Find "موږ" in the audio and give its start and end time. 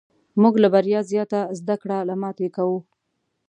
0.41-0.53